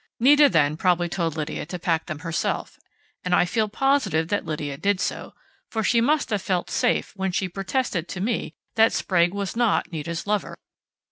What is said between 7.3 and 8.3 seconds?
she protested to